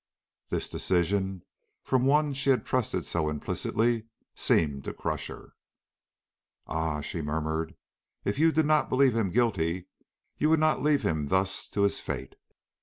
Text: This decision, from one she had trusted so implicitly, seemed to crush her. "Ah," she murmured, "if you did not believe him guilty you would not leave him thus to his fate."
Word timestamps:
This 0.49 0.67
decision, 0.67 1.43
from 1.83 2.07
one 2.07 2.33
she 2.33 2.49
had 2.49 2.65
trusted 2.65 3.05
so 3.05 3.29
implicitly, 3.29 4.05
seemed 4.33 4.83
to 4.85 4.95
crush 4.95 5.27
her. 5.27 5.53
"Ah," 6.65 7.01
she 7.01 7.21
murmured, 7.21 7.75
"if 8.25 8.39
you 8.39 8.51
did 8.51 8.65
not 8.65 8.89
believe 8.89 9.15
him 9.15 9.29
guilty 9.29 9.89
you 10.39 10.49
would 10.49 10.59
not 10.59 10.81
leave 10.81 11.03
him 11.03 11.27
thus 11.27 11.67
to 11.67 11.83
his 11.83 11.99
fate." 11.99 12.33